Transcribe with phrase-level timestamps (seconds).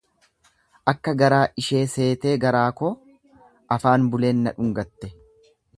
[0.93, 2.93] Akka garaa ishee seetee garaa koo,
[3.79, 5.17] afaan buleen na dhungatte.